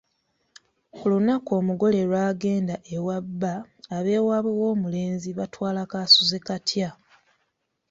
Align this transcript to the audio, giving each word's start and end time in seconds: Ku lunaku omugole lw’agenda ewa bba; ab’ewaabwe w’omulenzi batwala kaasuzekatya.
Ku 0.95 1.03
lunaku 1.11 1.49
omugole 1.59 1.99
lw’agenda 2.09 2.75
ewa 2.95 3.17
bba; 3.25 3.53
ab’ewaabwe 3.97 4.51
w’omulenzi 4.61 5.29
batwala 5.39 5.81
kaasuzekatya. 5.91 6.89